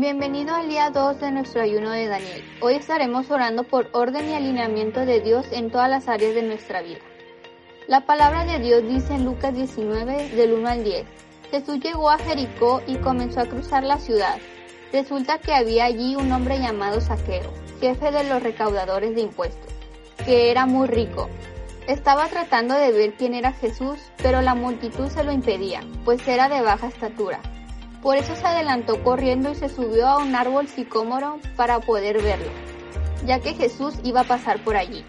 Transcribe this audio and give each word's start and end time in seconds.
Bienvenido 0.00 0.54
al 0.54 0.68
día 0.68 0.90
2 0.90 1.18
de 1.18 1.32
nuestro 1.32 1.60
ayuno 1.60 1.90
de 1.90 2.06
Daniel. 2.06 2.44
Hoy 2.60 2.74
estaremos 2.74 3.32
orando 3.32 3.64
por 3.64 3.88
orden 3.90 4.30
y 4.30 4.34
alineamiento 4.34 5.04
de 5.04 5.20
Dios 5.20 5.46
en 5.50 5.72
todas 5.72 5.90
las 5.90 6.06
áreas 6.06 6.36
de 6.36 6.44
nuestra 6.44 6.82
vida. 6.82 7.00
La 7.88 8.06
palabra 8.06 8.44
de 8.44 8.60
Dios 8.60 8.84
dice 8.86 9.14
en 9.14 9.24
Lucas 9.24 9.56
19 9.56 10.28
del 10.36 10.52
1 10.52 10.68
al 10.68 10.84
10. 10.84 11.04
Jesús 11.50 11.80
llegó 11.80 12.10
a 12.10 12.18
Jericó 12.18 12.80
y 12.86 12.94
comenzó 12.98 13.40
a 13.40 13.46
cruzar 13.46 13.82
la 13.82 13.98
ciudad. 13.98 14.38
Resulta 14.92 15.38
que 15.38 15.52
había 15.52 15.86
allí 15.86 16.14
un 16.14 16.30
hombre 16.30 16.60
llamado 16.60 17.00
Saqueo, 17.00 17.52
jefe 17.80 18.12
de 18.12 18.22
los 18.22 18.40
recaudadores 18.40 19.16
de 19.16 19.22
impuestos, 19.22 19.72
que 20.24 20.52
era 20.52 20.64
muy 20.64 20.86
rico. 20.86 21.28
Estaba 21.88 22.28
tratando 22.28 22.74
de 22.74 22.92
ver 22.92 23.14
quién 23.14 23.34
era 23.34 23.52
Jesús, 23.52 23.98
pero 24.22 24.42
la 24.42 24.54
multitud 24.54 25.08
se 25.08 25.24
lo 25.24 25.32
impedía, 25.32 25.80
pues 26.04 26.28
era 26.28 26.48
de 26.48 26.60
baja 26.60 26.86
estatura. 26.86 27.40
Por 28.02 28.16
eso 28.16 28.34
se 28.36 28.46
adelantó 28.46 29.02
corriendo 29.02 29.50
y 29.50 29.54
se 29.54 29.68
subió 29.68 30.06
a 30.06 30.18
un 30.18 30.34
árbol 30.34 30.68
sicómoro 30.68 31.40
para 31.56 31.80
poder 31.80 32.22
verlo, 32.22 32.50
ya 33.26 33.40
que 33.40 33.54
Jesús 33.54 33.94
iba 34.04 34.20
a 34.20 34.24
pasar 34.24 34.62
por 34.62 34.76
allí. 34.76 35.04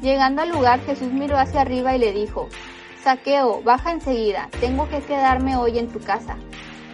Llegando 0.00 0.42
al 0.42 0.48
lugar, 0.48 0.80
Jesús 0.80 1.12
miró 1.12 1.38
hacia 1.38 1.60
arriba 1.60 1.94
y 1.94 1.98
le 1.98 2.12
dijo, 2.12 2.48
Saqueo, 3.02 3.62
baja 3.62 3.92
enseguida, 3.92 4.48
tengo 4.60 4.88
que 4.88 5.00
quedarme 5.00 5.56
hoy 5.56 5.78
en 5.78 5.88
tu 5.88 6.00
casa. 6.00 6.36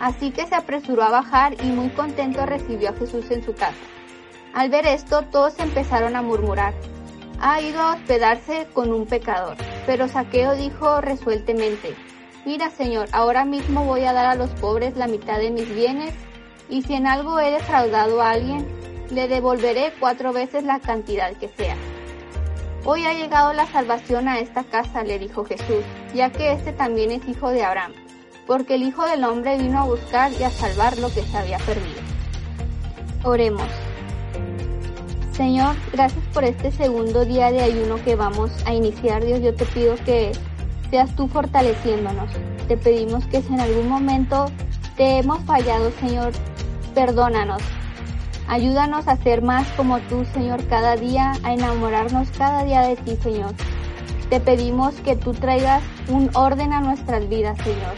Así 0.01 0.31
que 0.31 0.47
se 0.47 0.55
apresuró 0.55 1.03
a 1.03 1.11
bajar 1.11 1.55
y 1.63 1.69
muy 1.69 1.89
contento 1.91 2.45
recibió 2.45 2.91
a 2.91 2.95
Jesús 2.95 3.31
en 3.31 3.45
su 3.45 3.55
casa. 3.55 3.77
Al 4.55 4.71
ver 4.71 4.87
esto, 4.87 5.23
todos 5.23 5.59
empezaron 5.59 6.17
a 6.17 6.23
murmurar, 6.23 6.75
ha 7.41 7.61
ido 7.61 7.81
a 7.81 7.95
hospedarse 7.95 8.67
con 8.73 8.93
un 8.93 9.07
pecador. 9.07 9.57
Pero 9.87 10.09
Saqueo 10.09 10.55
dijo 10.55 11.01
resueltamente, 11.01 11.95
Mira, 12.45 12.71
Señor, 12.71 13.09
ahora 13.13 13.45
mismo 13.45 13.85
voy 13.85 14.05
a 14.05 14.13
dar 14.13 14.27
a 14.27 14.35
los 14.35 14.51
pobres 14.51 14.97
la 14.97 15.07
mitad 15.07 15.39
de 15.39 15.51
mis 15.51 15.69
bienes, 15.75 16.15
y 16.69 16.83
si 16.83 16.95
en 16.95 17.07
algo 17.07 17.39
he 17.41 17.51
defraudado 17.51 18.23
a 18.23 18.31
alguien, 18.31 18.67
le 19.11 19.29
devolveré 19.29 19.93
cuatro 19.99 20.33
veces 20.33 20.65
la 20.65 20.81
cantidad 20.81 21.33
que 21.35 21.49
sea. 21.49 21.77
Hoy 22.85 23.05
ha 23.05 23.13
llegado 23.13 23.53
la 23.53 23.67
salvación 23.67 24.29
a 24.29 24.39
esta 24.39 24.65
casa, 24.65 25.03
le 25.03 25.19
dijo 25.19 25.45
Jesús, 25.45 25.85
ya 26.15 26.31
que 26.31 26.53
este 26.53 26.73
también 26.73 27.11
es 27.11 27.27
hijo 27.29 27.51
de 27.51 27.65
Abraham, 27.65 27.93
porque 28.47 28.77
el 28.77 28.83
Hijo 28.83 29.07
del 29.07 29.25
Hombre 29.25 29.59
vino 29.59 29.81
a 29.81 29.85
buscar 29.85 30.33
y 30.33 30.43
a 30.43 30.51
salvar 30.51 30.97
lo 30.99 31.09
que 31.09 31.23
se 31.23 31.37
había 31.37 31.59
perdido. 31.59 32.01
Oremos. 33.25 33.69
Señor, 35.33 35.77
gracias 35.93 36.25
por 36.33 36.45
este 36.45 36.73
segundo 36.73 37.25
día 37.25 37.53
de 37.53 37.61
ayuno 37.61 38.03
que 38.05 38.17
vamos 38.17 38.51
a 38.65 38.73
iniciar. 38.73 39.25
Dios, 39.25 39.41
yo 39.41 39.55
te 39.55 39.67
pido 39.67 39.97
que 40.05 40.33
seas 40.91 41.15
tú 41.17 41.29
fortaleciéndonos. 41.29 42.31
Te 42.67 42.77
pedimos 42.77 43.27
que 43.27 43.43
si 43.43 43.53
en 43.53 43.61
algún 43.61 43.89
momento 43.89 44.47
te 44.97 45.19
hemos 45.19 45.41
fallado, 45.45 45.91
Señor, 46.01 46.33
perdónanos. 46.95 47.63
Ayúdanos 48.49 49.09
a 49.09 49.17
ser 49.17 49.43
más 49.43 49.69
como 49.77 49.99
tú, 50.01 50.25
Señor, 50.33 50.67
cada 50.69 50.97
día, 50.97 51.33
a 51.43 51.53
enamorarnos 51.53 52.31
cada 52.31 52.65
día 52.65 52.81
de 52.81 52.97
ti, 52.97 53.17
Señor. 53.23 53.53
Te 54.31 54.41
pedimos 54.41 54.95
que 54.97 55.17
tú 55.17 55.33
traigas 55.33 55.83
un 56.09 56.31
orden 56.35 56.73
a 56.73 56.81
nuestras 56.81 57.29
vidas, 57.29 57.59
Señor. 57.59 57.95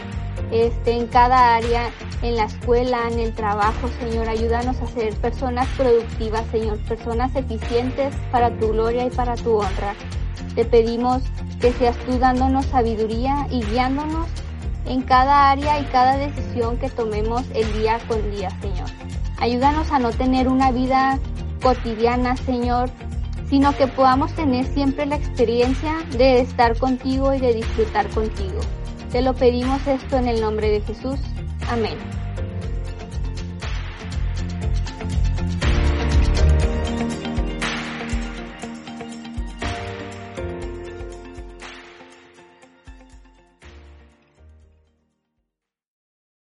Este, 0.51 0.91
en 0.91 1.07
cada 1.07 1.55
área, 1.55 1.91
en 2.21 2.35
la 2.35 2.43
escuela, 2.43 3.07
en 3.09 3.19
el 3.19 3.33
trabajo, 3.33 3.87
Señor, 4.01 4.27
ayúdanos 4.27 4.81
a 4.81 4.87
ser 4.87 5.15
personas 5.15 5.67
productivas, 5.77 6.45
Señor, 6.51 6.77
personas 6.79 7.33
eficientes 7.35 8.13
para 8.31 8.51
tu 8.57 8.69
gloria 8.73 9.05
y 9.05 9.09
para 9.09 9.35
tu 9.35 9.55
honra. 9.55 9.95
Te 10.53 10.65
pedimos 10.65 11.21
que 11.61 11.71
seas 11.71 11.95
tú 12.05 12.19
dándonos 12.19 12.65
sabiduría 12.65 13.47
y 13.49 13.63
guiándonos 13.63 14.27
en 14.85 15.01
cada 15.03 15.51
área 15.51 15.79
y 15.79 15.85
cada 15.85 16.17
decisión 16.17 16.77
que 16.77 16.89
tomemos 16.89 17.43
el 17.53 17.71
día 17.73 17.99
con 18.09 18.19
día, 18.31 18.49
Señor. 18.61 18.89
Ayúdanos 19.39 19.89
a 19.91 19.99
no 19.99 20.11
tener 20.11 20.49
una 20.49 20.71
vida 20.71 21.17
cotidiana, 21.63 22.35
Señor, 22.35 22.89
sino 23.49 23.75
que 23.77 23.87
podamos 23.87 24.33
tener 24.33 24.65
siempre 24.65 25.05
la 25.05 25.15
experiencia 25.15 25.93
de 26.17 26.41
estar 26.41 26.77
contigo 26.77 27.33
y 27.33 27.39
de 27.39 27.53
disfrutar 27.53 28.09
contigo. 28.09 28.59
Te 29.11 29.21
lo 29.21 29.33
pedimos 29.33 29.85
esto 29.87 30.17
en 30.17 30.27
el 30.27 30.39
nombre 30.39 30.69
de 30.69 30.79
Jesús. 30.81 31.19
Amén. 31.69 31.97